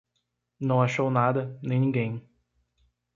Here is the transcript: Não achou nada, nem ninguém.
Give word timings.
Não 0.59 0.81
achou 0.81 1.11
nada, 1.11 1.59
nem 1.61 1.79
ninguém. 1.79 2.27